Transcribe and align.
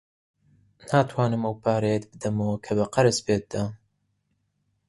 ناتوانم 0.89 1.41
ئەو 1.45 1.55
پارەیەت 1.63 2.03
بدەمەوە 2.11 2.55
کە 2.65 2.71
بە 2.77 2.85
قەرز 2.93 3.17
پێت 3.25 3.43
دام. 3.51 3.71